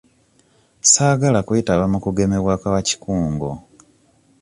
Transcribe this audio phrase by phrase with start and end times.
[0.83, 3.49] Ssaagala kwetaba mu kugemebwa kwa kikungo.